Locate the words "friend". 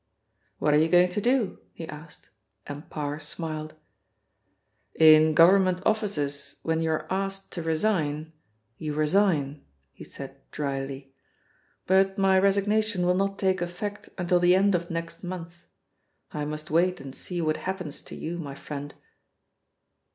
18.55-18.95